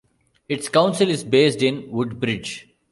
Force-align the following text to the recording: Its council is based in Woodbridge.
Its 0.49 0.67
council 0.67 1.07
is 1.09 1.23
based 1.23 1.61
in 1.61 1.87
Woodbridge. 1.91 2.67